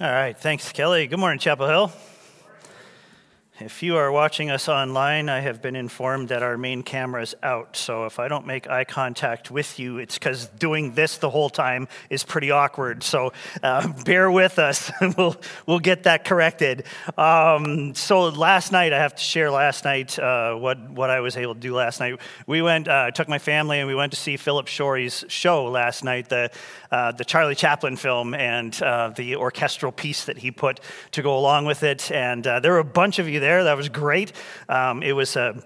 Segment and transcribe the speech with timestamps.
[0.00, 1.06] All right, thanks, Kelly.
[1.06, 1.92] Good morning, Chapel Hill.
[3.62, 7.34] If you are watching us online, I have been informed that our main camera is
[7.42, 7.76] out.
[7.76, 11.50] So if I don't make eye contact with you, it's because doing this the whole
[11.50, 13.02] time is pretty awkward.
[13.02, 15.36] So uh, bear with us, we'll
[15.66, 16.84] we'll get that corrected.
[17.18, 21.36] Um, so last night, I have to share last night uh, what what I was
[21.36, 22.18] able to do last night.
[22.46, 26.02] We went, uh, took my family, and we went to see Philip Shorey's show last
[26.02, 26.50] night, the
[26.90, 30.80] uh, the Charlie Chaplin film, and uh, the orchestral piece that he put
[31.12, 32.10] to go along with it.
[32.10, 33.64] And uh, there were a bunch of you there there.
[33.64, 34.32] That was great.
[34.68, 35.60] Um, it was a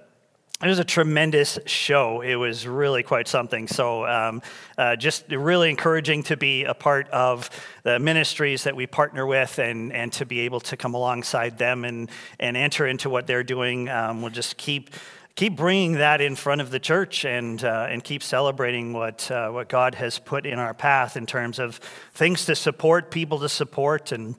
[0.63, 2.23] it was a tremendous show.
[2.23, 3.69] It was really quite something.
[3.69, 4.41] So, um,
[4.79, 7.51] uh, just really encouraging to be a part of
[7.83, 11.85] the ministries that we partner with and, and to be able to come alongside them
[11.85, 12.09] and,
[12.41, 13.91] and enter into what they're doing.
[13.91, 14.91] Um, we'll just keep
[15.35, 19.51] keep bringing that in front of the church and, uh, and keep celebrating what, uh,
[19.51, 21.81] what God has put in our path in terms of
[22.15, 24.37] things to support, people to support, and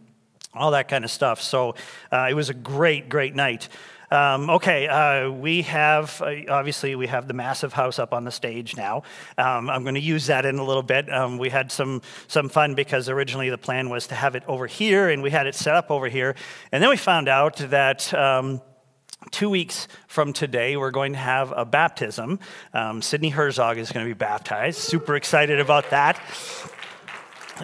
[0.57, 1.41] all that kind of stuff.
[1.41, 1.75] So
[2.11, 3.69] uh, it was a great, great night.
[4.11, 8.31] Um, okay, uh, we have uh, obviously we have the massive house up on the
[8.31, 9.03] stage now.
[9.37, 11.11] Um, I'm going to use that in a little bit.
[11.11, 14.67] Um, we had some some fun because originally the plan was to have it over
[14.67, 16.35] here, and we had it set up over here,
[16.71, 18.13] and then we found out that.
[18.13, 18.61] Um,
[19.31, 22.39] two weeks from today, we're going to have a baptism.
[22.75, 24.77] Um, Sydney Herzog is going to be baptized.
[24.77, 26.21] Super excited about that.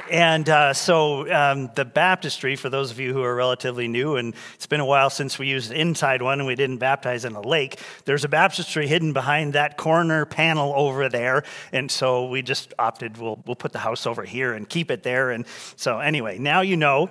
[0.09, 4.33] And uh, so um, the baptistry, for those of you who are relatively new, and
[4.53, 7.41] it's been a while since we used inside one and we didn't baptize in a
[7.41, 11.43] lake, there's a baptistry hidden behind that corner panel over there.
[11.73, 15.03] And so we just opted, we'll, we'll put the house over here and keep it
[15.03, 15.31] there.
[15.31, 17.09] And so anyway, now you know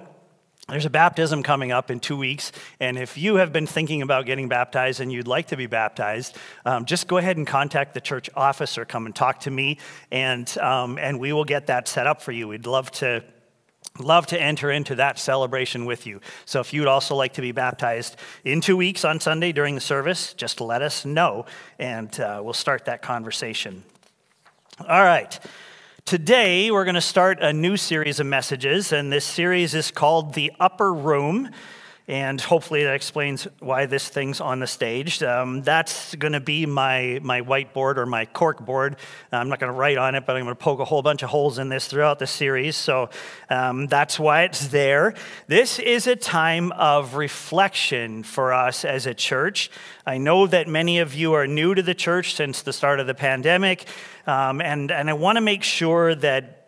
[0.71, 4.27] there's a baptism coming up in two weeks, and if you have been thinking about
[4.27, 8.01] getting baptized and you'd like to be baptized, um, just go ahead and contact the
[8.01, 9.79] church office or come and talk to me,
[10.11, 12.49] and, um, and we will get that set up for you.
[12.49, 13.25] We'd love to
[13.99, 16.21] love to enter into that celebration with you.
[16.45, 19.81] So if you'd also like to be baptized in two weeks on Sunday during the
[19.81, 21.47] service, just let us know,
[21.79, 23.83] and uh, we'll start that conversation.
[24.89, 25.39] All right.
[26.05, 30.35] Today, we're going to start a new series of messages, and this series is called
[30.35, 31.51] The Upper Room.
[32.09, 35.23] And hopefully that explains why this thing's on the stage.
[35.23, 38.97] Um, that's going to be my, my whiteboard or my cork board.
[39.31, 41.23] I'm not going to write on it, but I'm going to poke a whole bunch
[41.23, 42.77] of holes in this throughout the series.
[42.77, 43.11] So
[43.49, 45.15] um, that's why it's there.
[45.47, 49.71] This is a time of reflection for us as a church.
[50.05, 53.07] I know that many of you are new to the church since the start of
[53.07, 53.87] the pandemic.
[54.27, 56.60] Um, and, and I want to make sure that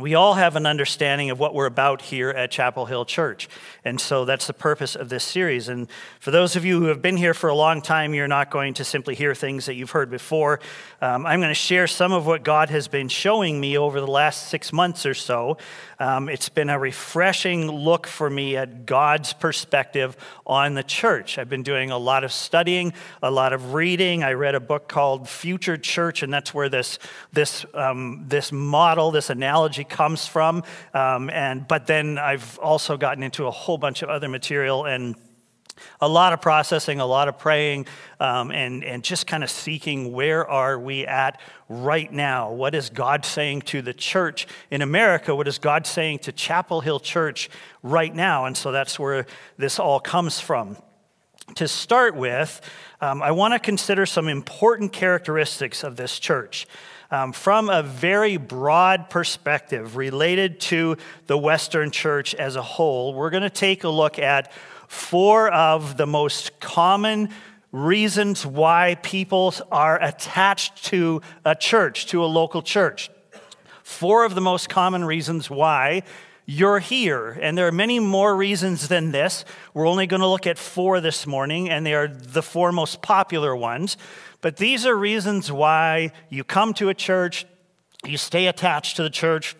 [0.00, 3.48] we all have an understanding of what we're about here at Chapel Hill Church.
[3.84, 5.68] And so that's the purpose of this series.
[5.68, 5.88] And
[6.20, 8.74] for those of you who have been here for a long time, you're not going
[8.74, 10.60] to simply hear things that you've heard before.
[11.00, 14.06] Um, I'm going to share some of what God has been showing me over the
[14.06, 15.58] last six months or so.
[15.98, 20.16] Um, it's been a refreshing look for me at God's perspective
[20.46, 21.36] on the church.
[21.36, 24.22] I've been doing a lot of studying, a lot of reading.
[24.22, 26.98] I read a book called Future Church, and that's where this,
[27.32, 30.62] this, um, this model, this analogy comes from.
[30.94, 35.16] Um, and, but then I've also gotten into a whole bunch of other material and
[36.00, 37.86] a lot of processing, a lot of praying,
[38.18, 42.52] um, and, and just kind of seeking where are we at right now?
[42.52, 45.34] What is God saying to the church in America?
[45.34, 47.50] What is God saying to Chapel Hill Church
[47.82, 48.44] right now?
[48.44, 49.26] And so that's where
[49.56, 50.76] this all comes from.
[51.56, 52.60] To start with,
[53.00, 56.66] um, I want to consider some important characteristics of this church.
[57.12, 63.30] Um, from a very broad perspective related to the Western church as a whole, we're
[63.30, 64.52] going to take a look at
[64.86, 67.30] four of the most common
[67.72, 73.10] reasons why people are attached to a church, to a local church.
[73.82, 76.04] Four of the most common reasons why
[76.46, 77.38] you're here.
[77.42, 79.44] And there are many more reasons than this.
[79.74, 83.02] We're only going to look at four this morning, and they are the four most
[83.02, 83.96] popular ones.
[84.40, 87.46] But these are reasons why you come to a church,
[88.04, 89.56] you stay attached to the church,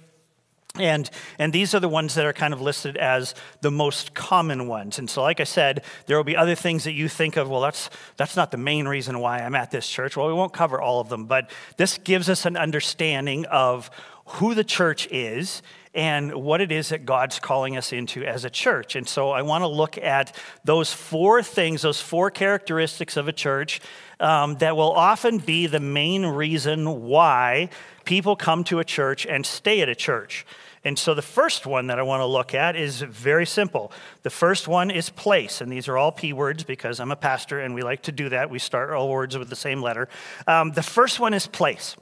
[0.76, 4.68] and, and these are the ones that are kind of listed as the most common
[4.68, 5.00] ones.
[5.00, 7.60] And so, like I said, there will be other things that you think of, well,
[7.60, 10.16] that's, that's not the main reason why I'm at this church.
[10.16, 13.90] Well, we won't cover all of them, but this gives us an understanding of
[14.26, 15.60] who the church is
[15.94, 18.94] and what it is that God's calling us into as a church.
[18.96, 23.32] And so, I want to look at those four things, those four characteristics of a
[23.32, 23.80] church
[24.20, 27.70] um, that will often be the main reason why
[28.04, 30.46] people come to a church and stay at a church.
[30.82, 33.92] And so the first one that I want to look at is very simple.
[34.22, 37.60] The first one is place, and these are all P words because I'm a pastor
[37.60, 38.48] and we like to do that.
[38.48, 40.08] We start all words with the same letter.
[40.46, 41.96] Um, the first one is place.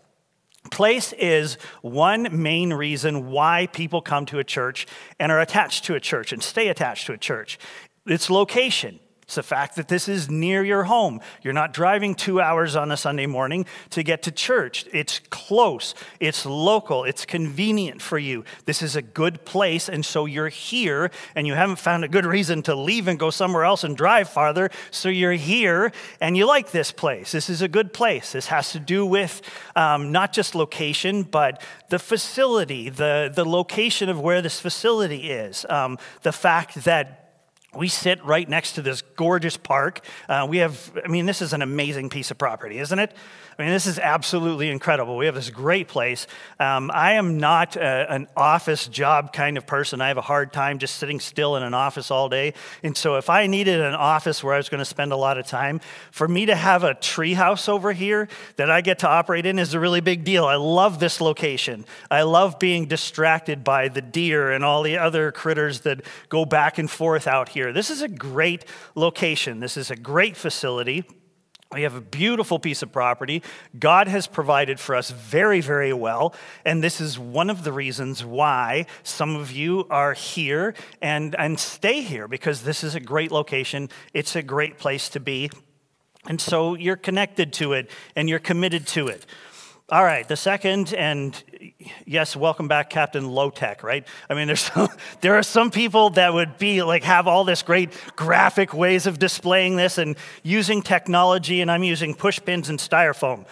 [0.71, 4.87] Place is one main reason why people come to a church
[5.19, 7.59] and are attached to a church and stay attached to a church.
[8.07, 9.01] It's location.
[9.29, 11.21] It's the fact that this is near your home.
[11.43, 14.87] You're not driving two hours on a Sunday morning to get to church.
[14.91, 18.45] It's close, it's local, it's convenient for you.
[18.65, 22.25] This is a good place, and so you're here, and you haven't found a good
[22.25, 24.71] reason to leave and go somewhere else and drive farther.
[24.91, 25.93] So you're here,
[26.23, 27.31] and you like this place.
[27.31, 28.33] This is a good place.
[28.33, 29.43] This has to do with
[29.77, 35.67] um, not just location, but the facility, the, the location of where this facility is,
[35.69, 37.28] um, the fact that
[37.77, 40.01] we sit right next to this gorgeous park.
[40.27, 43.13] Uh, we have, I mean, this is an amazing piece of property, isn't it?
[43.59, 45.17] I mean, this is absolutely incredible.
[45.17, 46.27] We have this great place.
[46.61, 50.01] Um, I am not a, an office job kind of person.
[50.01, 52.55] I have a hard time just sitting still in an office all day.
[52.85, 55.39] And so, if I needed an office where I was going to spend a lot
[55.39, 55.81] of time,
[56.13, 59.75] for me to have a treehouse over here that I get to operate in is
[59.75, 60.45] a really big deal.
[60.45, 61.85] I love this location.
[62.13, 66.79] I love being distracted by the deer and all the other critters that go back
[66.79, 67.58] and forth out here.
[67.73, 68.65] This is a great
[68.95, 69.61] location.
[69.61, 71.05] This is a great facility.
[71.71, 73.43] We have a beautiful piece of property.
[73.79, 76.35] God has provided for us very, very well.
[76.65, 81.61] And this is one of the reasons why some of you are here and, and
[81.61, 83.91] stay here because this is a great location.
[84.15, 85.51] It's a great place to be.
[86.27, 89.27] And so you're connected to it and you're committed to it.
[89.91, 91.43] All right, the second, and
[92.05, 94.07] yes, welcome back, Captain Low Tech, right?
[94.29, 94.91] I mean, there's some,
[95.23, 99.19] there are some people that would be like have all this great graphic ways of
[99.19, 103.47] displaying this and using technology, and I'm using push pins and styrofoam.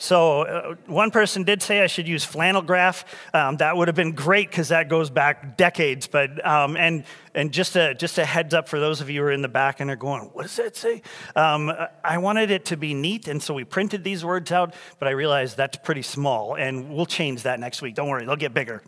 [0.00, 3.04] So uh, one person did say I should use flannel graph.
[3.34, 6.06] Um, that would have been great because that goes back decades.
[6.06, 7.04] But um, and
[7.34, 9.48] and just a just a heads up for those of you who are in the
[9.48, 11.02] back and are going, what does that say?
[11.36, 11.70] Um,
[12.02, 14.74] I wanted it to be neat, and so we printed these words out.
[14.98, 17.94] But I realized that's pretty small, and we'll change that next week.
[17.94, 18.82] Don't worry, they'll get bigger.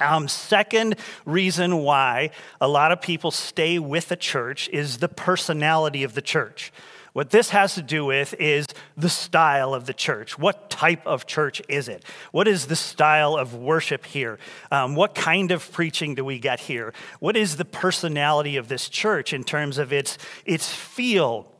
[0.00, 2.30] Um, second reason why
[2.60, 6.72] a lot of people stay with a church is the personality of the church.
[7.12, 8.66] What this has to do with is
[8.96, 10.38] the style of the church.
[10.38, 12.04] What type of church is it?
[12.30, 14.38] What is the style of worship here?
[14.70, 16.92] Um, what kind of preaching do we get here?
[17.18, 21.52] What is the personality of this church in terms of its, its feel?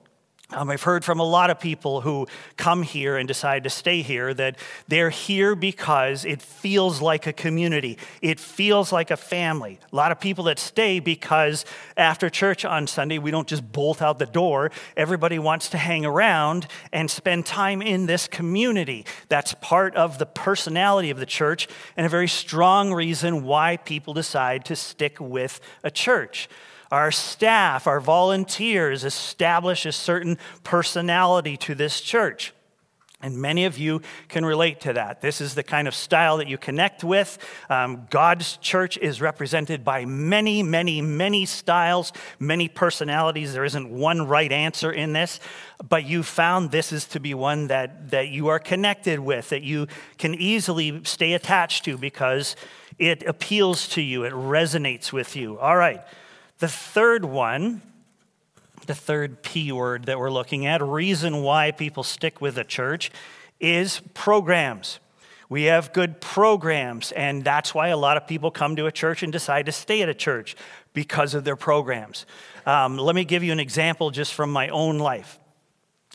[0.52, 2.26] Um, I've heard from a lot of people who
[2.56, 4.58] come here and decide to stay here that
[4.88, 7.99] they're here because it feels like a community.
[8.20, 9.79] It feels like a family.
[9.93, 11.64] A lot of people that stay because
[11.97, 14.73] after church on Sunday, we don't just bolt out the door.
[14.97, 19.06] Everybody wants to hang around and spend time in this community.
[19.29, 24.14] That's part of the personality of the church and a very strong reason why people
[24.14, 26.49] decide to stick with a church.
[26.90, 32.52] Our staff, our volunteers establish a certain personality to this church.
[33.22, 35.20] And many of you can relate to that.
[35.20, 37.37] This is the kind of style that you connect with.
[37.69, 43.52] Um, God's church is represented by many, many, many styles, many personalities.
[43.52, 45.38] There isn't one right answer in this,
[45.87, 49.62] but you found this is to be one that, that you are connected with, that
[49.62, 52.56] you can easily stay attached to because
[52.98, 55.58] it appeals to you, it resonates with you.
[55.58, 56.00] All right.
[56.60, 57.80] The third one,
[58.84, 63.10] the third P word that we're looking at, reason why people stick with a church,
[63.60, 65.00] is programs.
[65.48, 69.22] We have good programs, and that's why a lot of people come to a church
[69.22, 70.54] and decide to stay at a church
[70.92, 72.26] because of their programs.
[72.66, 75.39] Um, let me give you an example just from my own life.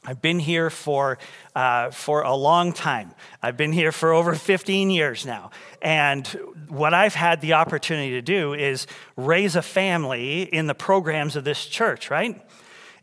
[0.08, 1.18] I've been here for,
[1.56, 3.14] uh, for a long time.
[3.42, 5.52] I've been here for over 15 years now.
[5.82, 6.28] And
[6.68, 8.86] what I've had the opportunity to do is
[9.16, 12.40] raise a family in the programs of this church, right?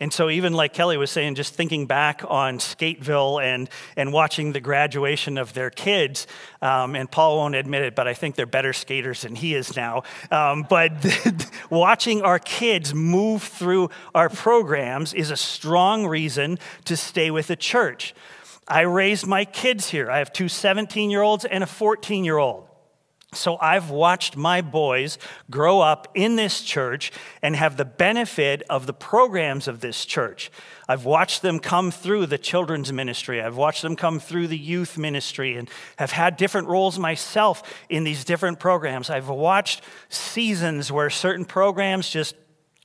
[0.02, 4.50] And so, even like Kelly was saying, just thinking back on Skateville and, and watching
[4.50, 6.26] the graduation of their kids,
[6.61, 9.76] um, and Paul won't admit it, but I think they're better skaters than he is
[9.76, 10.02] now.
[10.32, 10.92] Um, but
[11.71, 17.54] watching our kids move through our programs is a strong reason to stay with the
[17.54, 18.12] church.
[18.66, 20.11] I raised my kids here.
[20.11, 22.66] I have two 17 year olds and a 14 year old.
[23.35, 25.17] So I've watched my boys
[25.51, 27.11] grow up in this church
[27.41, 30.51] and have the benefit of the programs of this church.
[30.87, 33.41] I've watched them come through the children's ministry.
[33.41, 38.05] I've watched them come through the youth ministry and have had different roles myself in
[38.05, 39.09] these different programs.
[39.09, 42.35] I've watched seasons where certain programs just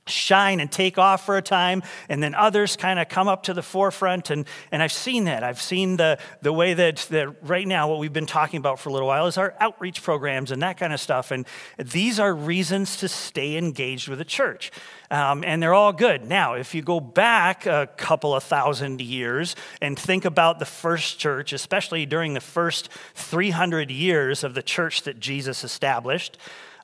[0.08, 3.54] shine and take off for a time and then others kind of come up to
[3.54, 5.42] the forefront and, and i've seen that.
[5.42, 8.88] I've seen the, the way that, that right now what we've been talking about for
[8.88, 11.46] a little while is our outreach programs and that kind of stuff and
[11.78, 14.70] these are reasons to stay engaged with the church.
[15.10, 16.24] Um, and they're all good.
[16.24, 21.18] Now if you go back a couple of thousand years and think about the first
[21.18, 26.38] church especially during the first 300 years of the church that jesus established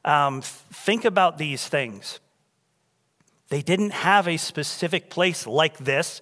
[0.04, 2.20] um, think about these things
[3.48, 6.20] they didn't have a specific place like this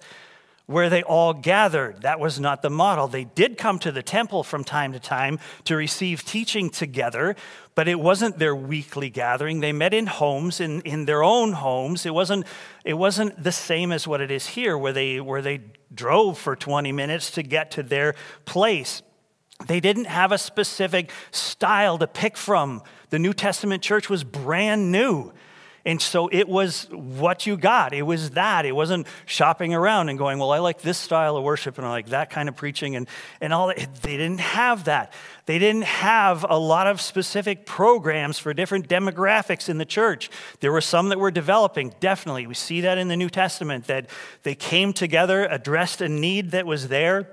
[0.65, 2.01] where they all gathered.
[2.03, 3.07] That was not the model.
[3.07, 7.35] They did come to the temple from time to time to receive teaching together,
[7.75, 9.59] but it wasn't their weekly gathering.
[9.59, 12.05] They met in homes, in, in their own homes.
[12.05, 12.45] It wasn't,
[12.85, 15.61] it wasn't the same as what it is here, where they, where they
[15.93, 18.15] drove for 20 minutes to get to their
[18.45, 19.01] place.
[19.67, 22.81] They didn't have a specific style to pick from.
[23.09, 25.33] The New Testament church was brand new.
[25.85, 27.93] And so it was what you got.
[27.93, 28.65] It was that.
[28.65, 31.89] It wasn't shopping around and going, well, I like this style of worship and I
[31.89, 33.07] like that kind of preaching and,
[33.41, 34.01] and all that.
[34.01, 35.11] They didn't have that.
[35.45, 40.29] They didn't have a lot of specific programs for different demographics in the church.
[40.61, 42.47] There were some that were developing, definitely.
[42.47, 44.09] We see that in the New Testament, that
[44.43, 47.27] they came together, addressed a need that was there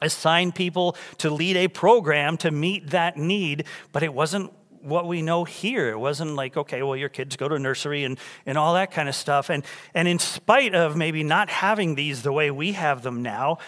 [0.00, 5.22] assigned people to lead a program to meet that need, but it wasn't what we
[5.22, 5.90] know here.
[5.90, 9.08] It wasn't like, okay, well, your kids go to nursery and, and all that kind
[9.08, 9.50] of stuff.
[9.50, 13.58] And, and in spite of maybe not having these the way we have them now,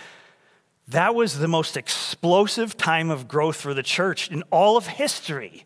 [0.89, 5.65] that was the most explosive time of growth for the church in all of history.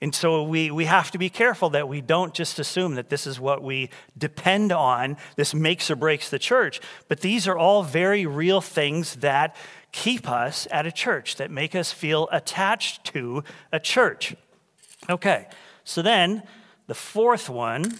[0.00, 3.26] And so we, we have to be careful that we don't just assume that this
[3.26, 3.88] is what we
[4.18, 6.80] depend on, this makes or breaks the church.
[7.08, 9.56] But these are all very real things that
[9.92, 14.36] keep us at a church, that make us feel attached to a church.
[15.08, 15.46] Okay,
[15.84, 16.42] so then
[16.86, 17.98] the fourth one,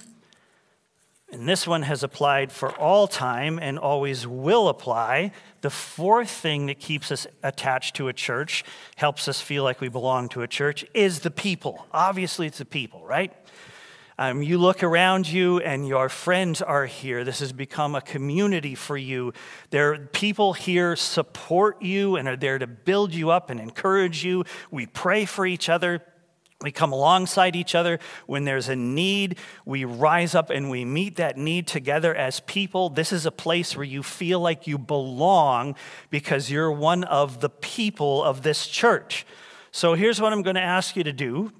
[1.30, 5.32] and this one has applied for all time and always will apply.
[5.60, 8.64] The fourth thing that keeps us attached to a church,
[8.96, 11.86] helps us feel like we belong to a church, is the people.
[11.92, 13.32] Obviously, it's the people, right?
[14.16, 17.24] Um, you look around you and your friends are here.
[17.24, 19.32] This has become a community for you.
[19.70, 24.24] There, are people here support you and are there to build you up and encourage
[24.24, 24.44] you.
[24.70, 26.00] We pray for each other.
[26.64, 29.36] We come alongside each other when there's a need.
[29.66, 32.88] We rise up and we meet that need together as people.
[32.88, 35.76] This is a place where you feel like you belong
[36.08, 39.26] because you're one of the people of this church.
[39.72, 41.52] So here's what I'm going to ask you to do.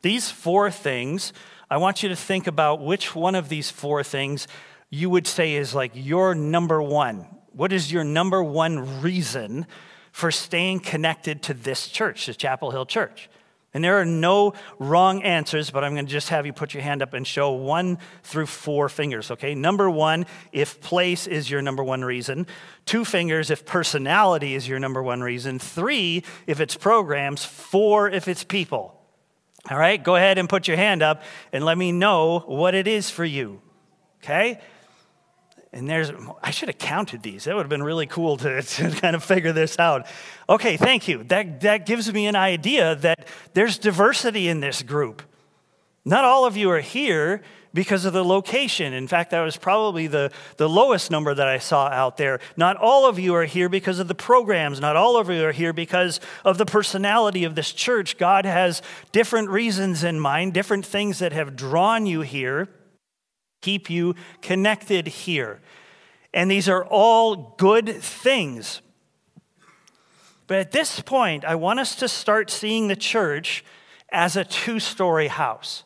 [0.00, 1.32] These four things,
[1.70, 4.48] I want you to think about which one of these four things
[4.90, 7.28] you would say is like your number one.
[7.52, 9.68] What is your number one reason
[10.10, 13.28] for staying connected to this church, the Chapel Hill Church?
[13.74, 16.82] And there are no wrong answers, but I'm going to just have you put your
[16.82, 19.54] hand up and show one through four fingers, okay?
[19.54, 22.46] Number one, if place is your number one reason.
[22.84, 25.58] Two fingers if personality is your number one reason.
[25.58, 27.44] Three if it's programs.
[27.44, 28.98] Four if it's people.
[29.70, 32.88] All right, go ahead and put your hand up and let me know what it
[32.88, 33.62] is for you,
[34.22, 34.60] okay?
[35.74, 36.10] And there's,
[36.42, 37.44] I should have counted these.
[37.44, 40.06] That would have been really cool to, to, kind of figure this out.
[40.48, 41.24] Okay, thank you.
[41.24, 45.22] That, that gives me an idea that there's diversity in this group.
[46.04, 48.92] Not all of you are here because of the location.
[48.92, 52.40] In fact, that was probably the, the lowest number that I saw out there.
[52.54, 54.78] Not all of you are here because of the programs.
[54.78, 58.18] Not all of you are here because of the personality of this church.
[58.18, 62.68] God has different reasons in mind, different things that have drawn you here
[63.62, 65.60] keep you connected here.
[66.34, 68.82] And these are all good things.
[70.46, 73.64] But at this point, I want us to start seeing the church
[74.10, 75.84] as a two story house.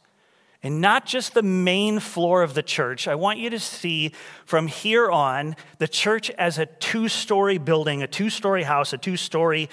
[0.63, 3.07] And not just the main floor of the church.
[3.07, 4.11] I want you to see
[4.45, 8.99] from here on the church as a two story building, a two story house, a
[8.99, 9.69] two story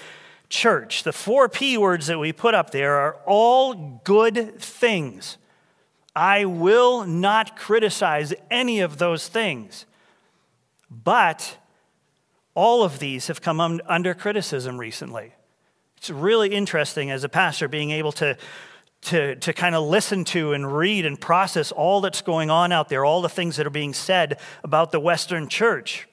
[0.48, 1.02] church.
[1.02, 5.38] The four P words that we put up there are all good things.
[6.16, 9.86] I will not criticize any of those things.
[10.90, 11.58] But
[12.54, 15.32] all of these have come under criticism recently.
[15.96, 18.36] It's really interesting as a pastor being able to,
[19.02, 22.88] to, to kind of listen to and read and process all that's going on out
[22.88, 26.06] there, all the things that are being said about the Western church.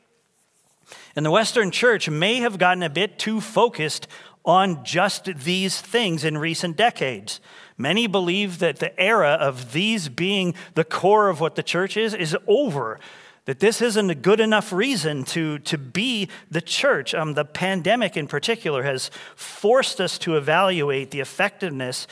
[1.16, 4.08] And the Western church may have gotten a bit too focused
[4.44, 7.40] on just these things in recent decades.
[7.82, 12.14] Many believe that the era of these being the core of what the church is
[12.14, 13.00] is over.
[13.46, 17.16] That this isn't a good enough reason to, to be the church.
[17.16, 22.06] Um, the pandemic, in particular, has forced us to evaluate the effectiveness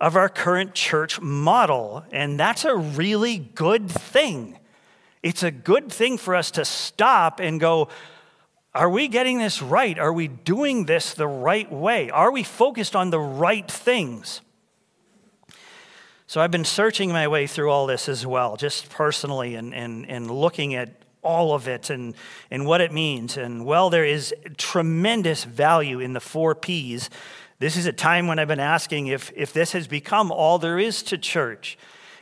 [0.00, 2.04] of our current church model.
[2.12, 4.58] And that's a really good thing.
[5.24, 7.88] It's a good thing for us to stop and go,
[8.72, 9.98] are we getting this right?
[9.98, 12.10] Are we doing this the right way?
[12.10, 14.42] Are we focused on the right things?
[16.26, 20.08] So I've been searching my way through all this as well, just personally, and, and,
[20.08, 20.90] and looking at
[21.22, 22.14] all of it and,
[22.50, 23.36] and what it means.
[23.36, 27.10] And well, there is tremendous value in the four P's
[27.58, 30.78] this is a time when I've been asking if, if this has become all there
[30.78, 31.78] is to church.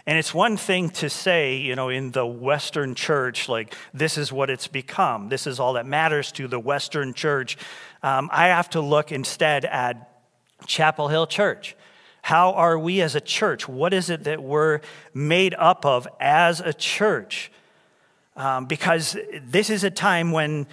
[0.07, 4.33] And it's one thing to say, you know, in the Western church, like, this is
[4.33, 5.31] what it's become.
[5.31, 7.57] This is all that matters to the Western church.
[8.03, 10.11] Um, I have to look instead at
[10.67, 11.75] Chapel Hill Church.
[12.25, 13.69] How are we as a church?
[13.69, 14.81] What is it that we're
[15.13, 17.53] made up of as a church?
[18.35, 20.67] Um, because this is a time when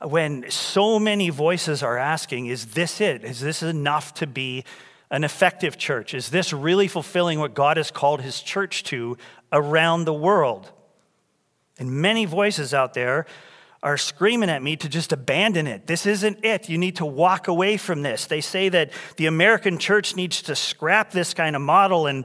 [0.00, 3.22] when so many voices are asking, is this it?
[3.22, 4.64] Is this enough to be
[5.10, 6.14] an effective church?
[6.14, 9.18] Is this really fulfilling what God has called his church to
[9.52, 10.72] around the world?
[11.78, 13.26] And many voices out there
[13.84, 15.86] are screaming at me to just abandon it.
[15.86, 16.68] This isn't it.
[16.68, 18.26] You need to walk away from this.
[18.26, 22.24] They say that the American church needs to scrap this kind of model and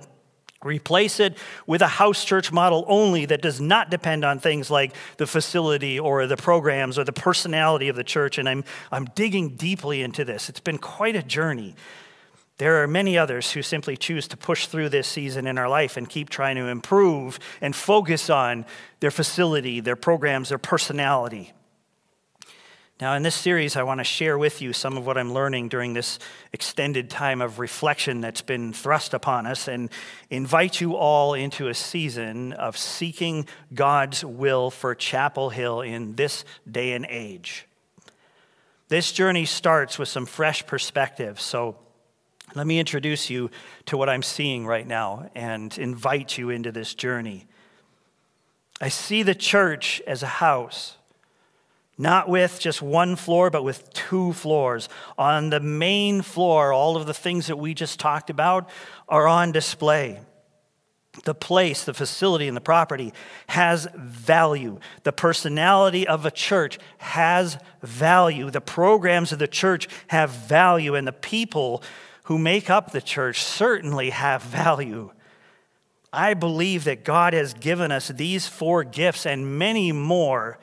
[0.61, 1.37] Replace it
[1.67, 5.97] with a house church model only that does not depend on things like the facility
[5.97, 8.37] or the programs or the personality of the church.
[8.37, 10.49] And I'm, I'm digging deeply into this.
[10.49, 11.75] It's been quite a journey.
[12.59, 15.95] There are many others who simply choose to push through this season in our life
[15.95, 18.65] and keep trying to improve and focus on
[18.99, 21.53] their facility, their programs, their personality.
[22.99, 25.69] Now, in this series, I want to share with you some of what I'm learning
[25.69, 26.19] during this
[26.51, 29.89] extended time of reflection that's been thrust upon us and
[30.29, 36.43] invite you all into a season of seeking God's will for Chapel Hill in this
[36.69, 37.67] day and age.
[38.89, 41.39] This journey starts with some fresh perspective.
[41.39, 41.77] So,
[42.55, 43.51] let me introduce you
[43.85, 47.47] to what I'm seeing right now and invite you into this journey.
[48.81, 50.97] I see the church as a house
[51.99, 54.87] not with just one floor, but with two floors.
[55.17, 58.69] On the main floor, all of the things that we just talked about
[59.09, 60.21] are on display.
[61.25, 63.13] The place, the facility, and the property
[63.47, 64.79] has value.
[65.03, 68.49] The personality of a church has value.
[68.49, 70.95] The programs of the church have value.
[70.95, 71.83] And the people
[72.29, 75.11] who make up the church certainly have value.
[76.11, 80.57] I believe that God has given us these four gifts and many more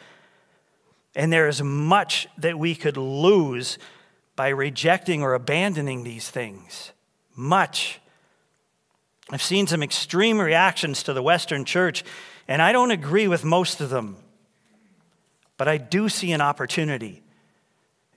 [1.17, 3.78] and there is much that we could lose
[4.36, 6.93] by rejecting or abandoning these things.
[7.34, 8.00] Much.
[9.30, 12.04] I've seen some extreme reactions to the Western church,
[12.47, 14.19] and I don't agree with most of them.
[15.56, 17.23] But I do see an opportunity.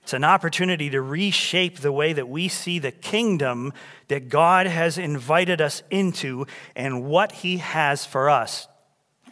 [0.02, 3.72] It's an opportunity to reshape the way that we see the kingdom
[4.08, 8.66] that God has invited us into and what He has for us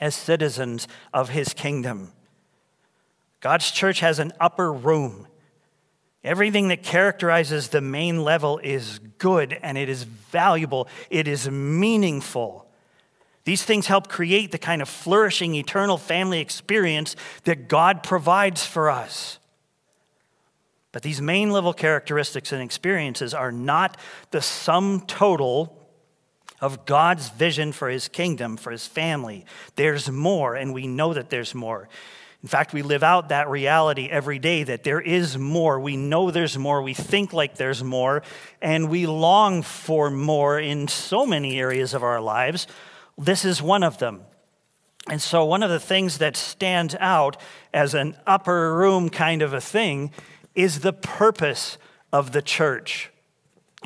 [0.01, 2.13] as citizens of His kingdom.
[3.41, 5.27] God's church has an upper room.
[6.25, 12.67] Everything that characterizes the main level is good and it is valuable, it is meaningful.
[13.45, 18.91] These things help create the kind of flourishing eternal family experience that God provides for
[18.91, 19.38] us.
[20.99, 23.97] But these main level characteristics and experiences are not
[24.33, 25.89] the sum total
[26.61, 29.47] of God's vision for his kingdom, for his family.
[29.77, 31.89] There's more, and we know that there's more.
[32.43, 35.79] In fact, we live out that reality every day that there is more.
[35.79, 36.83] We know there's more.
[36.83, 38.25] We think like there's more.
[38.61, 42.67] And we long for more in so many areas of our lives.
[43.17, 44.23] This is one of them.
[45.09, 47.41] And so, one of the things that stands out
[47.73, 50.11] as an upper room kind of a thing
[50.55, 51.79] is the purpose
[52.13, 53.11] of the church.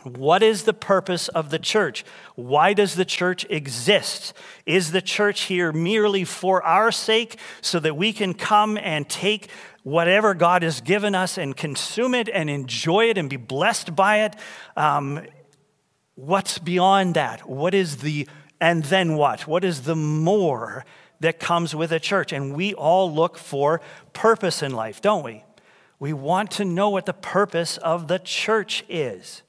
[0.05, 2.05] What is the purpose of the church?
[2.35, 4.33] Why does the church exist?
[4.64, 9.48] Is the church here merely for our sake so that we can come and take
[9.83, 14.20] whatever God has given us and consume it and enjoy it and be blessed by
[14.20, 14.35] it?
[14.77, 15.27] Um,
[16.14, 17.48] what's beyond that?
[17.48, 18.27] What is the,
[18.61, 19.46] and then what?
[19.46, 20.87] What is the more
[21.20, 22.33] that comes with a church?
[22.33, 23.83] And we all look for
[24.14, 25.44] purpose in life, don't we?
[26.02, 29.42] We want to know what the purpose of the church is.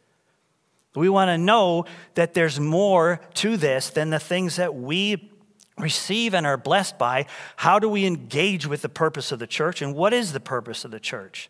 [0.94, 5.32] We want to know that there's more to this than the things that we
[5.80, 7.26] receive and are blessed by.
[7.56, 10.86] How do we engage with the purpose of the church, and what is the purpose
[10.86, 11.50] of the church?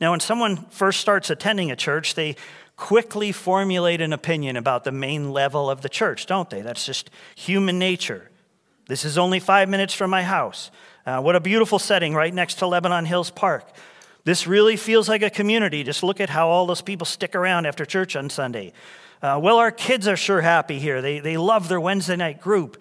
[0.00, 2.36] Now, when someone first starts attending a church, they
[2.76, 6.60] quickly formulate an opinion about the main level of the church, don't they?
[6.60, 8.30] That's just human nature.
[8.86, 10.70] This is only five minutes from my house.
[11.04, 13.68] Uh, what a beautiful setting right next to Lebanon Hills Park.
[14.24, 15.82] This really feels like a community.
[15.82, 18.72] Just look at how all those people stick around after church on Sunday.
[19.22, 21.02] Uh, well, our kids are sure happy here.
[21.02, 22.80] They, they love their Wednesday night group.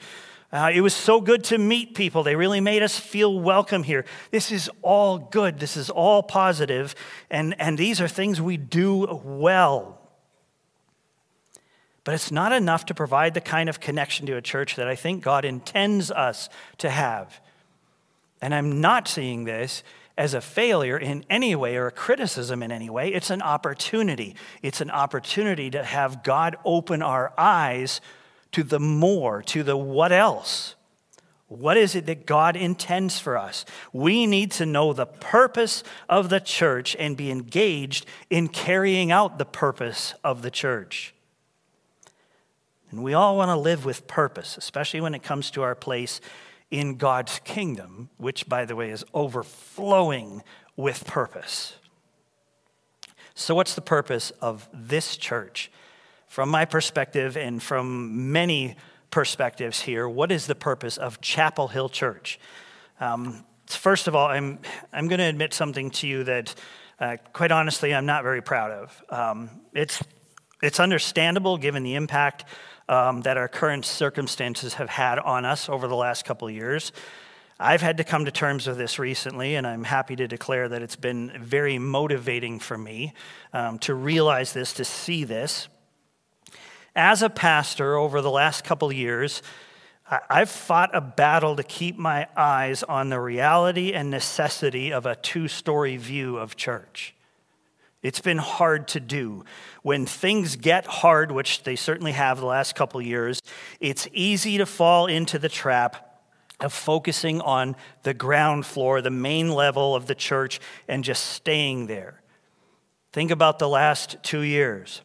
[0.52, 2.24] Uh, it was so good to meet people.
[2.24, 4.06] They really made us feel welcome here.
[4.32, 5.60] This is all good.
[5.60, 6.96] This is all positive,
[7.30, 10.00] and, and these are things we do well.
[12.04, 14.96] But it's not enough to provide the kind of connection to a church that I
[14.96, 16.50] think God intends us
[16.80, 17.40] to have.
[18.42, 19.84] And I'm not seeing this
[20.20, 23.08] as a failure in any way or a criticism in any way.
[23.08, 24.36] It's an opportunity.
[24.62, 28.02] It's an opportunity to have God open our eyes
[28.52, 30.76] to the more, to the what else.
[31.48, 33.64] What is it that God intends for us?
[33.94, 39.38] We need to know the purpose of the church and be engaged in carrying out
[39.38, 41.14] the purpose of the church.
[42.92, 46.20] And we all want to live with purpose, especially when it comes to our place
[46.72, 50.44] in God's kingdom, which, by the way, is overflowing
[50.76, 51.76] with purpose.
[53.34, 55.72] So, what's the purpose of this church?
[56.28, 58.76] From my perspective and from many
[59.12, 62.40] perspectives here, what is the purpose of Chapel Hill Church?
[63.00, 64.60] Um, first of all, I'm,
[64.94, 66.54] I'm going to admit something to you that,
[67.00, 69.04] uh, quite honestly, I'm not very proud of.
[69.10, 70.04] Um, it's,
[70.62, 72.46] it's understandable given the impact
[72.90, 76.92] um, that our current circumstances have had on us over the last couple of years.
[77.60, 80.82] I've had to come to terms with this recently, and I'm happy to declare that
[80.82, 83.14] it's been very motivating for me
[83.54, 85.68] um, to realize this, to see this.
[86.96, 89.44] As a pastor over the last couple years,
[90.30, 95.16] I've fought a battle to keep my eyes on the reality and necessity of a
[95.16, 97.14] two story view of church.
[98.02, 99.44] It's been hard to do.
[99.82, 103.42] When things get hard, which they certainly have the last couple years,
[103.80, 106.06] it's easy to fall into the trap
[106.60, 111.88] of focusing on the ground floor, the main level of the church, and just staying
[111.88, 112.22] there.
[113.12, 115.02] Think about the last two years.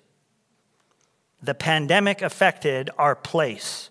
[1.43, 3.91] The pandemic affected our place.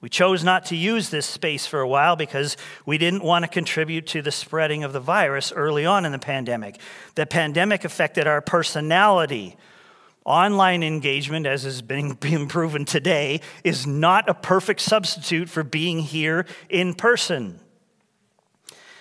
[0.00, 3.50] We chose not to use this space for a while because we didn't want to
[3.50, 6.78] contribute to the spreading of the virus early on in the pandemic.
[7.16, 9.56] The pandemic affected our personality.
[10.24, 15.98] Online engagement, as is being, being proven today, is not a perfect substitute for being
[15.98, 17.60] here in person.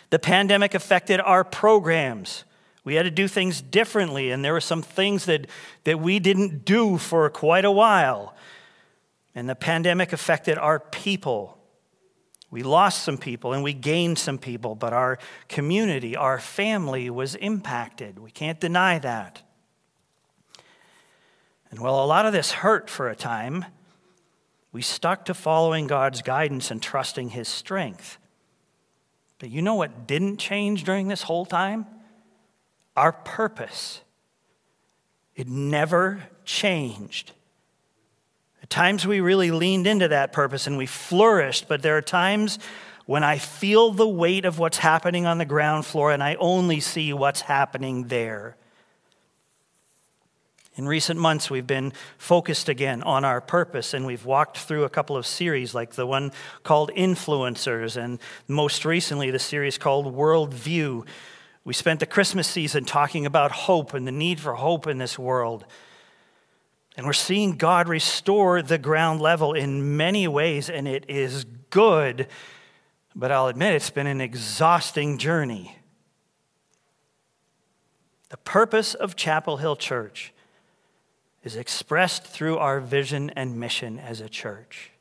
[0.09, 2.43] The pandemic affected our programs.
[2.83, 5.47] We had to do things differently, and there were some things that,
[5.83, 8.33] that we didn't do for quite a while.
[9.35, 11.57] And the pandemic affected our people.
[12.51, 17.35] We lost some people and we gained some people, but our community, our family was
[17.35, 18.17] impacted.
[18.17, 19.43] We can't deny that.
[21.69, 23.65] And while a lot of this hurt for a time,
[24.71, 28.17] we stuck to following God's guidance and trusting His strength.
[29.39, 31.85] But you know what didn't change during this whole time?
[32.95, 34.01] Our purpose.
[35.35, 37.31] It never changed.
[38.69, 42.59] Times we really leaned into that purpose and we flourished, but there are times
[43.07, 46.79] when I feel the weight of what's happening on the ground floor and I only
[46.79, 48.55] see what's happening there.
[50.75, 54.89] In recent months, we've been focused again on our purpose, and we've walked through a
[54.89, 56.31] couple of series, like the one
[56.63, 61.05] called Influencers, and most recently, the series called Worldview.
[61.65, 65.19] We spent the Christmas season talking about hope and the need for hope in this
[65.19, 65.65] world.
[66.99, 72.27] And we're seeing God restore the ground level in many ways, and it is good.
[73.15, 75.77] But I'll admit it's been an exhausting journey.
[78.27, 80.33] The purpose of Chapel Hill Church
[81.41, 84.91] is expressed through our vision and mission as a church.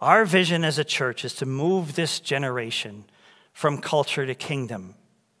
[0.00, 3.06] Our vision as a church is to move this generation
[3.52, 4.94] from culture to kingdom.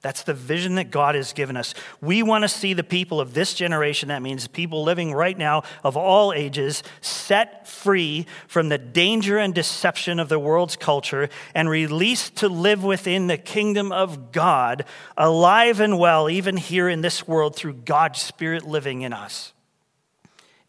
[0.08, 1.74] That's the vision that God has given us.
[2.00, 5.64] We want to see the people of this generation, that means people living right now
[5.84, 11.68] of all ages, set free from the danger and deception of the world's culture and
[11.68, 17.28] released to live within the kingdom of God, alive and well, even here in this
[17.28, 19.52] world, through God's Spirit living in us.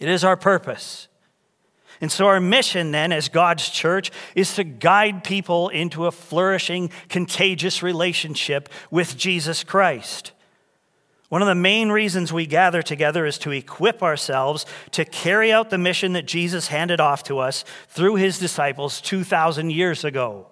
[0.02, 1.08] It is our purpose.
[2.02, 6.92] And so, our mission then, as God's church, is to guide people into a flourishing,
[7.10, 10.32] contagious relationship with Jesus Christ.
[11.28, 15.70] One of the main reasons we gather together is to equip ourselves to carry out
[15.70, 20.48] the mission that Jesus handed off to us through his disciples 2,000 years ago.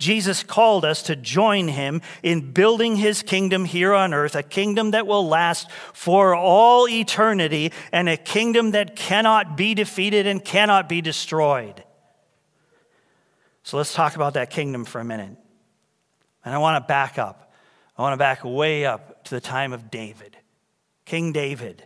[0.00, 4.92] Jesus called us to join him in building his kingdom here on earth, a kingdom
[4.92, 10.88] that will last for all eternity and a kingdom that cannot be defeated and cannot
[10.88, 11.84] be destroyed.
[13.62, 15.36] So let's talk about that kingdom for a minute.
[16.46, 17.52] And I want to back up.
[17.98, 20.34] I want to back way up to the time of David,
[21.04, 21.84] King David.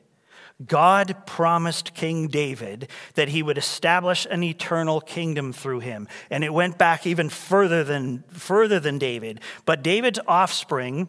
[0.64, 6.06] God promised King David that he would establish an eternal kingdom through him.
[6.30, 9.40] And it went back even further than, further than David.
[9.64, 11.08] But David's offspring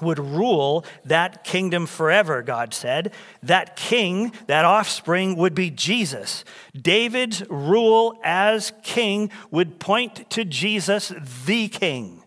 [0.00, 3.12] would rule that kingdom forever, God said.
[3.42, 6.44] That king, that offspring, would be Jesus.
[6.74, 11.12] David's rule as king would point to Jesus,
[11.46, 12.23] the king.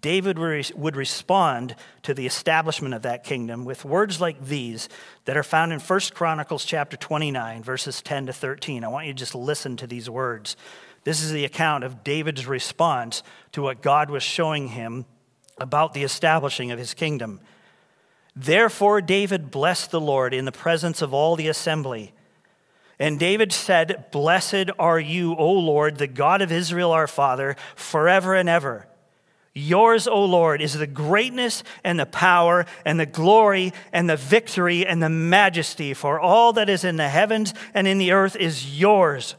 [0.00, 4.88] David would respond to the establishment of that kingdom with words like these
[5.26, 8.82] that are found in 1 Chronicles chapter 29 verses 10 to 13.
[8.82, 10.56] I want you to just listen to these words.
[11.04, 15.04] This is the account of David's response to what God was showing him
[15.58, 17.40] about the establishing of his kingdom.
[18.34, 22.14] Therefore David blessed the Lord in the presence of all the assembly.
[22.98, 28.34] And David said, "Blessed are you, O Lord, the God of Israel our father, forever
[28.34, 28.86] and ever."
[29.54, 34.84] Yours, O Lord, is the greatness and the power and the glory and the victory
[34.84, 38.78] and the majesty, for all that is in the heavens and in the earth is
[38.78, 39.36] yours.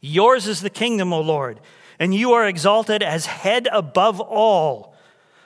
[0.00, 1.60] Yours is the kingdom, O Lord,
[1.98, 4.94] and you are exalted as head above all.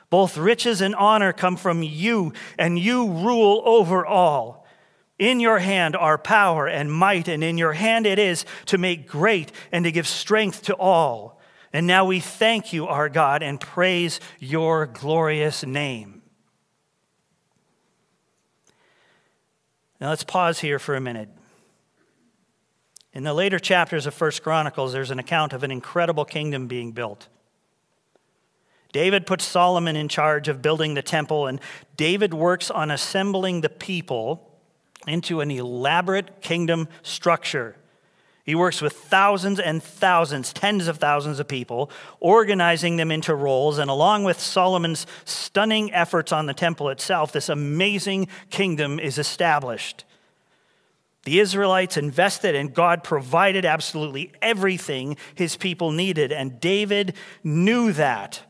[0.09, 4.65] Both riches and honor come from you, and you rule over all.
[5.19, 9.09] In your hand are power and might, and in your hand it is to make
[9.09, 11.34] great and to give strength to all.
[11.75, 16.23] And now we thank you, our God, and praise your glorious name.
[20.01, 21.29] Now let's pause here for a minute.
[23.13, 26.93] In the later chapters of First Chronicles, there's an account of an incredible kingdom being
[26.93, 27.27] built.
[28.93, 31.61] David puts Solomon in charge of building the temple, and
[31.97, 34.49] David works on assembling the people
[35.09, 37.75] into an elaborate kingdom structure.
[38.45, 43.79] He works with thousands and thousands, tens of thousands of people, organizing them into roles.
[43.79, 50.05] And along with Solomon's stunning efforts on the temple itself, this amazing kingdom is established.
[51.25, 56.31] The Israelites invested, and God provided absolutely everything his people needed.
[56.31, 58.43] And David knew that.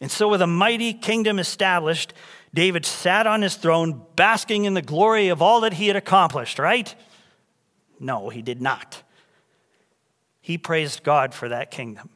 [0.00, 2.14] And so, with a mighty kingdom established,
[2.54, 6.60] David sat on his throne, basking in the glory of all that he had accomplished,
[6.60, 6.94] right?
[7.98, 9.02] No, he did not.
[10.40, 12.10] He praised God for that kingdom.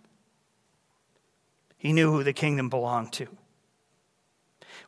[1.77, 3.27] He knew who the kingdom belonged to.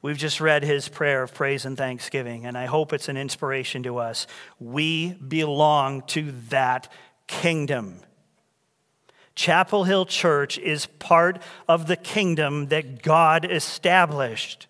[0.02, 3.84] We've just read his prayer of praise and thanksgiving, and I hope it's an inspiration
[3.84, 4.26] to us.
[4.58, 6.88] We belong to that
[7.26, 8.00] kingdom.
[9.34, 14.66] Chapel Hill Church is part of the kingdom that God established.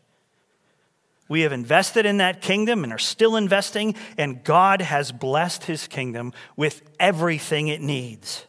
[1.33, 5.87] We have invested in that kingdom and are still investing, and God has blessed his
[5.87, 8.45] kingdom with everything it needs.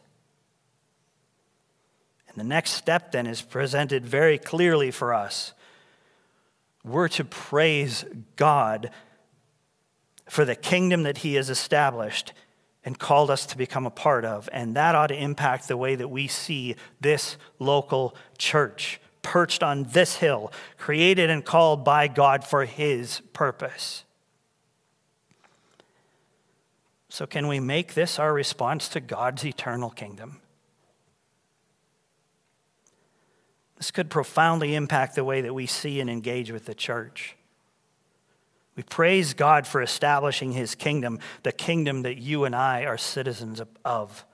[2.28, 5.54] And the next step then is presented very clearly for us.
[6.84, 8.04] We're to praise
[8.36, 8.90] God
[10.28, 12.34] for the kingdom that he has established
[12.84, 14.46] and called us to become a part of.
[14.52, 19.84] And that ought to impact the way that we see this local church perched on
[19.84, 24.04] this hill, created and called by God for his purpose.
[27.08, 30.40] So, can we make this our response to God's eternal kingdom?
[33.76, 37.36] This could profoundly impact the way that we see and engage with the church.
[38.76, 43.60] We praise God for establishing his kingdom, the kingdom that you and I are citizens
[43.84, 44.24] of.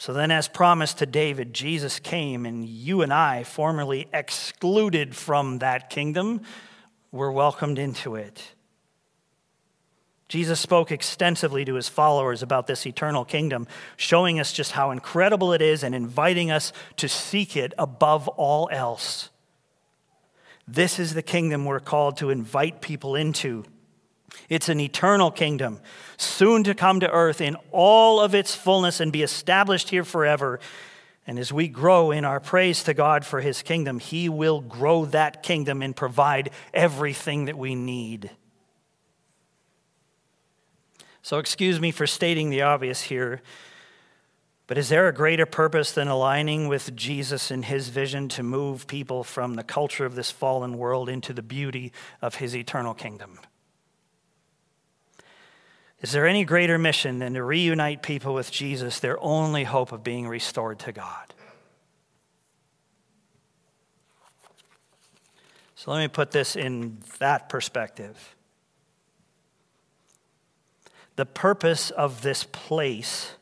[0.00, 5.58] So then, as promised to David, Jesus came, and you and I, formerly excluded from
[5.58, 6.42] that kingdom,
[7.10, 8.54] were welcomed into it.
[10.28, 15.52] Jesus spoke extensively to his followers about this eternal kingdom, showing us just how incredible
[15.52, 19.30] it is and inviting us to seek it above all else.
[20.68, 23.64] This is the kingdom we're called to invite people into.
[24.48, 25.80] It's an eternal kingdom,
[26.16, 30.60] soon to come to earth in all of its fullness and be established here forever.
[31.26, 35.04] And as we grow in our praise to God for his kingdom, he will grow
[35.06, 38.30] that kingdom and provide everything that we need.
[41.20, 43.42] So, excuse me for stating the obvious here,
[44.66, 48.86] but is there a greater purpose than aligning with Jesus and his vision to move
[48.86, 53.38] people from the culture of this fallen world into the beauty of his eternal kingdom?
[56.00, 60.04] Is there any greater mission than to reunite people with Jesus, their only hope of
[60.04, 61.34] being restored to God?
[65.74, 68.36] So let me put this in that perspective.
[71.16, 73.32] The purpose of this place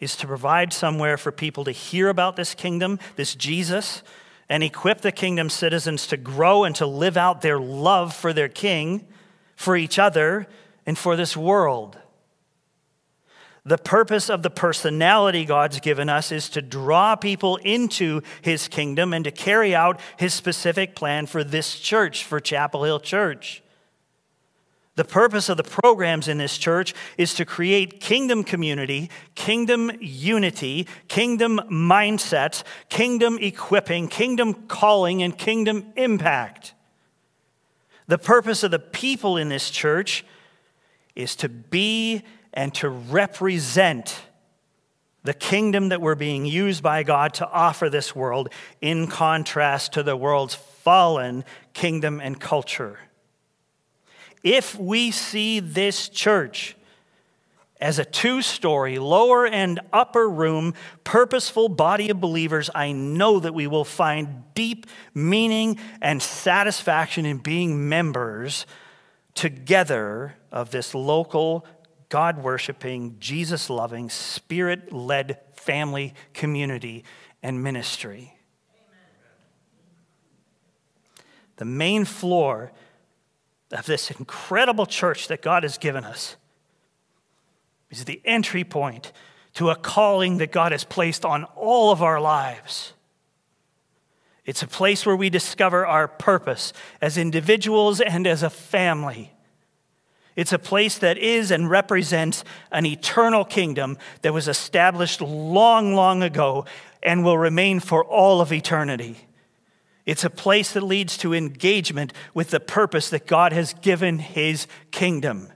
[0.00, 4.02] is to provide somewhere for people to hear about this kingdom, this Jesus,
[4.48, 8.48] and equip the kingdom citizens to grow and to live out their love for their
[8.48, 9.06] king,
[9.54, 10.48] for each other,
[10.86, 11.98] and for this world.
[13.64, 19.12] The purpose of the personality God's given us is to draw people into his kingdom
[19.12, 23.62] and to carry out his specific plan for this church, for Chapel Hill Church.
[24.94, 30.86] The purpose of the programs in this church is to create kingdom community, kingdom unity,
[31.08, 36.74] kingdom mindsets, kingdom equipping, kingdom calling, and kingdom impact.
[38.06, 40.26] The purpose of the people in this church
[41.14, 42.22] is to be
[42.52, 44.20] and to represent
[45.24, 48.48] the kingdom that we're being used by God to offer this world
[48.80, 51.44] in contrast to the world's fallen
[51.74, 52.98] kingdom and culture.
[54.42, 56.76] If we see this church
[57.80, 63.54] as a two story, lower and upper room, purposeful body of believers, I know that
[63.54, 68.66] we will find deep meaning and satisfaction in being members
[69.34, 71.66] together of this local
[72.08, 77.04] God worshiping, Jesus loving, spirit led family, community,
[77.42, 78.36] and ministry.
[78.74, 78.98] Amen.
[81.56, 82.72] The main floor
[83.70, 86.36] of this incredible church that God has given us
[87.90, 89.12] is the entry point
[89.54, 92.92] to a calling that God has placed on all of our lives.
[94.44, 99.32] It's a place where we discover our purpose as individuals and as a family.
[100.34, 106.22] It's a place that is and represents an eternal kingdom that was established long, long
[106.22, 106.64] ago
[107.02, 109.28] and will remain for all of eternity.
[110.06, 114.66] It's a place that leads to engagement with the purpose that God has given his
[114.90, 115.52] kingdom.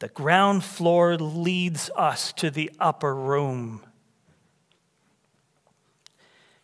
[0.00, 3.82] The ground floor leads us to the upper room.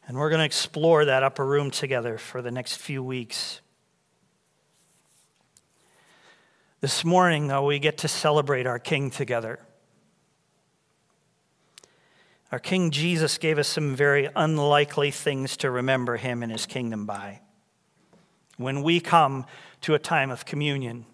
[0.09, 3.61] And we're going to explore that upper room together for the next few weeks.
[6.81, 9.61] This morning, though, we get to celebrate our King together.
[12.51, 17.05] Our King Jesus gave us some very unlikely things to remember him and his kingdom
[17.05, 17.41] by.
[18.57, 19.45] When we come
[19.83, 21.05] to a time of communion,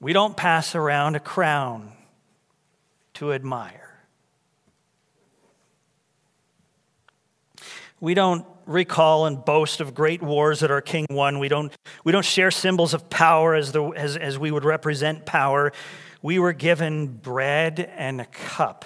[0.00, 1.92] we don't pass around a crown
[3.14, 3.85] to admire.
[8.00, 11.38] We don't recall and boast of great wars that our king won.
[11.38, 11.72] We don't,
[12.04, 15.72] we don't share symbols of power as, the, as, as we would represent power.
[16.20, 18.84] We were given bread and a cup,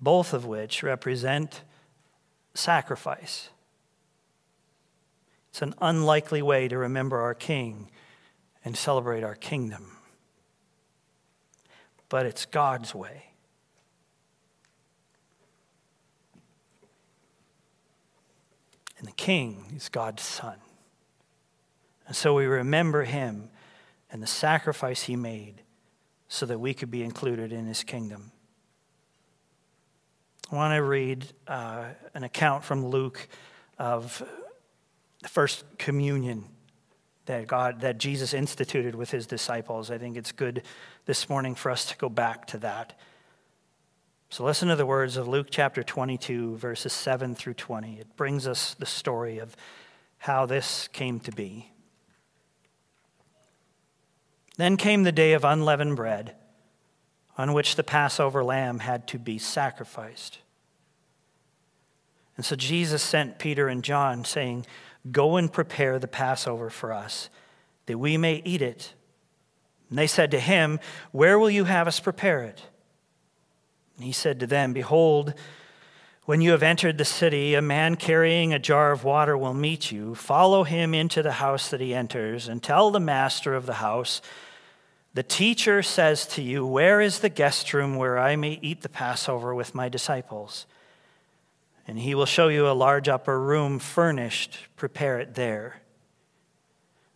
[0.00, 1.62] both of which represent
[2.54, 3.50] sacrifice.
[5.50, 7.90] It's an unlikely way to remember our king
[8.64, 9.96] and celebrate our kingdom.
[12.08, 13.27] But it's God's way.
[18.98, 20.56] And the king is God's son.
[22.06, 23.50] And so we remember him
[24.10, 25.62] and the sacrifice he made
[26.28, 28.32] so that we could be included in his kingdom.
[30.50, 31.84] I want to read uh,
[32.14, 33.28] an account from Luke
[33.78, 34.22] of
[35.22, 36.44] the first communion
[37.26, 39.90] that God that Jesus instituted with his disciples.
[39.90, 40.62] I think it's good
[41.04, 42.98] this morning for us to go back to that.
[44.30, 47.98] So listen to the words of Luke chapter 22, verses 7 through 20.
[47.98, 49.56] It brings us the story of
[50.18, 51.70] how this came to be.
[54.58, 56.34] Then came the day of unleavened bread,
[57.38, 60.40] on which the Passover lamb had to be sacrificed.
[62.36, 64.66] And so Jesus sent Peter and John, saying,
[65.10, 67.30] Go and prepare the Passover for us,
[67.86, 68.92] that we may eat it.
[69.88, 70.80] And they said to him,
[71.12, 72.62] Where will you have us prepare it?
[73.98, 75.34] And he said to them, Behold,
[76.24, 79.90] when you have entered the city, a man carrying a jar of water will meet
[79.90, 80.14] you.
[80.14, 84.22] Follow him into the house that he enters, and tell the master of the house,
[85.14, 88.88] The teacher says to you, Where is the guest room where I may eat the
[88.88, 90.66] Passover with my disciples?
[91.88, 94.58] And he will show you a large upper room furnished.
[94.76, 95.80] Prepare it there.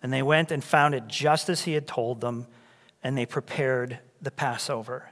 [0.03, 2.49] And they went and found it just as he had told them,
[3.05, 5.12] and they prepared the Passover.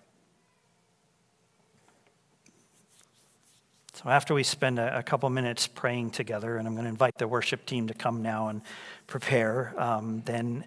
[4.01, 7.19] So, after we spend a, a, couple minutes praying together, and I'm going to invite
[7.19, 8.63] the worship team to come now and
[9.05, 10.65] prepare, um, then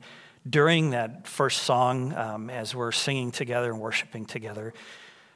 [0.49, 4.73] during that first song, um, as we're singing together and worshiping together,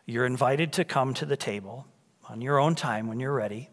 [0.07, 1.87] you're invited to come to the table
[2.29, 3.69] on your own time when you're ready.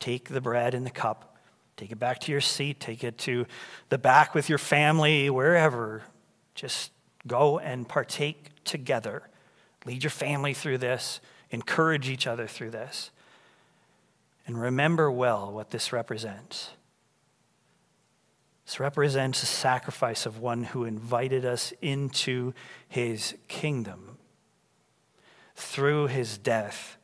[0.00, 1.36] Take the bread and the cup,
[1.76, 3.46] take it back to your seat, take it to
[3.88, 6.02] the back with your family, wherever.
[6.56, 6.90] Just
[7.24, 9.22] go and partake together.
[9.86, 11.20] Lead your family through this,
[11.52, 13.12] encourage each other through this.
[14.46, 16.70] And remember well what this represents.
[18.66, 22.54] This represents a sacrifice of one who invited us into
[22.88, 24.18] his kingdom
[25.54, 26.96] through his death,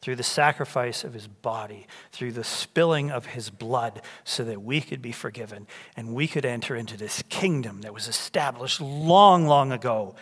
[0.00, 4.80] through the sacrifice of his body, through the spilling of his blood, so that we
[4.80, 5.66] could be forgiven
[5.96, 10.14] and we could enter into this kingdom that was established long, long ago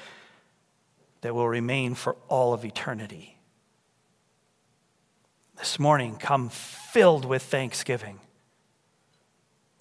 [1.22, 3.31] that will remain for all of eternity
[5.62, 8.18] this morning come filled with thanksgiving,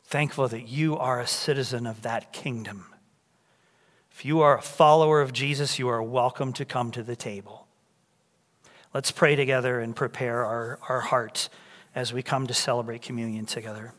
[0.03, 2.85] thankful that you are a citizen of that kingdom.
[4.11, 7.65] If you are a follower of Jesus, you are welcome to come to the table.
[8.93, 11.49] Let's pray together and prepare our, our hearts
[11.95, 13.91] as we come to celebrate communion together.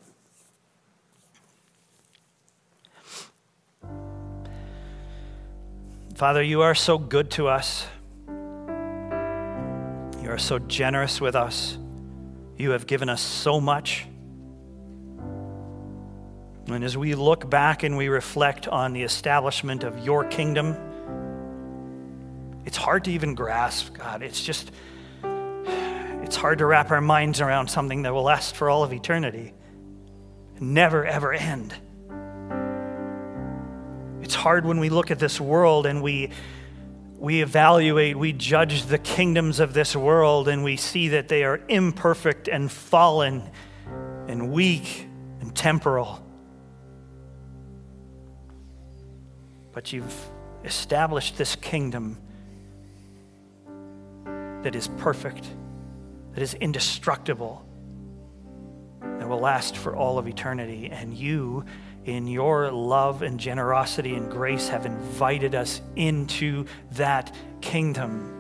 [6.15, 7.89] Father, you are so good to us.
[10.23, 11.77] You are so generous with us.
[12.57, 14.07] You have given us so much.
[16.69, 20.77] And as we look back and we reflect on the establishment of your kingdom,
[22.65, 24.23] it's hard to even grasp, God.
[24.23, 24.71] It's just,
[25.25, 29.53] it's hard to wrap our minds around something that will last for all of eternity
[30.61, 31.75] never, ever end.
[34.23, 36.31] It's hard when we look at this world and we
[37.23, 41.61] we evaluate, we judge the kingdoms of this world, and we see that they are
[41.69, 43.49] imperfect and fallen
[44.27, 45.07] and weak
[45.41, 46.21] and temporal.
[49.71, 50.13] But you've
[50.65, 52.19] established this kingdom
[54.65, 55.47] that is perfect,
[56.35, 57.65] that is indestructible,
[59.01, 60.91] that will last for all of eternity.
[60.91, 61.67] And you
[62.05, 68.33] in your love and generosity and grace, have invited us into that kingdom.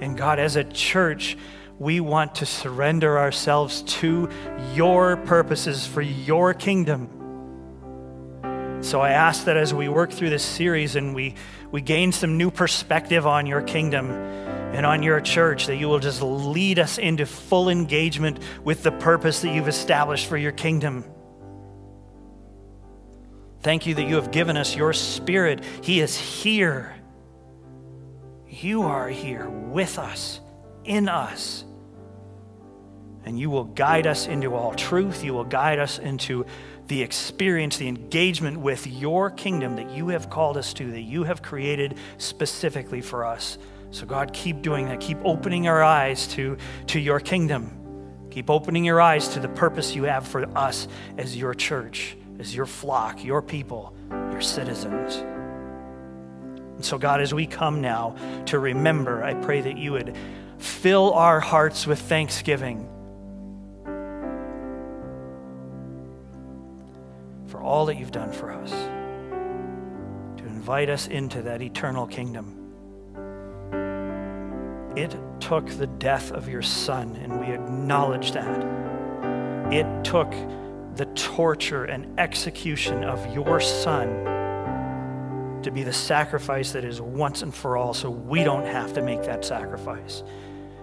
[0.00, 1.36] And God, as a church,
[1.78, 4.28] we want to surrender ourselves to
[4.74, 7.08] your purposes for your kingdom.
[8.80, 11.34] So I ask that as we work through this series and we,
[11.70, 15.98] we gain some new perspective on your kingdom and on your church, that you will
[15.98, 21.04] just lead us into full engagement with the purpose that you've established for your kingdom.
[23.60, 25.64] Thank you that you have given us your spirit.
[25.82, 26.94] He is here.
[28.46, 30.40] You are here with us,
[30.84, 31.64] in us.
[33.24, 35.24] And you will guide us into all truth.
[35.24, 36.46] You will guide us into
[36.86, 41.24] the experience, the engagement with your kingdom that you have called us to, that you
[41.24, 43.58] have created specifically for us.
[43.90, 45.00] So, God, keep doing that.
[45.00, 46.56] Keep opening our eyes to,
[46.88, 47.74] to your kingdom.
[48.30, 50.88] Keep opening your eyes to the purpose you have for us
[51.18, 55.16] as your church as your flock, your people, your citizens.
[55.16, 58.14] And so, God, as we come now
[58.46, 60.16] to remember, I pray that you would
[60.58, 62.88] fill our hearts with thanksgiving
[67.46, 72.54] for all that you've done for us, to invite us into that eternal kingdom.
[74.96, 78.64] It took the death of your son, and we acknowledge that.
[79.72, 80.32] It took
[80.98, 84.08] the torture and execution of your son
[85.62, 89.00] to be the sacrifice that is once and for all, so we don't have to
[89.00, 90.24] make that sacrifice.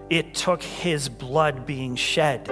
[0.08, 2.46] It took his blood being shed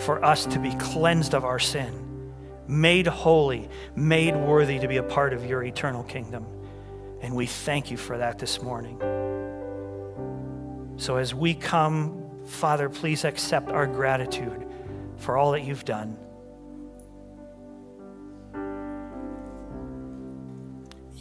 [0.00, 2.32] for us to be cleansed of our sin,
[2.66, 6.46] made holy, made worthy to be a part of your eternal kingdom.
[7.20, 8.98] And we thank you for that this morning.
[10.96, 14.66] So as we come, Father, please accept our gratitude
[15.18, 16.16] for all that you've done.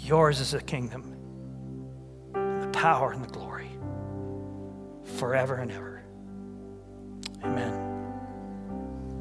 [0.05, 1.15] Yours is the kingdom,
[2.31, 3.71] the power, and the glory
[5.17, 6.03] forever and ever.
[7.43, 7.94] Amen.